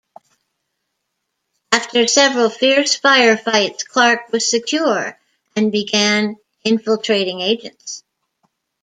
[1.71, 5.15] After several fierce firefights, Clark was secure
[5.55, 8.03] and began infiltrating agents.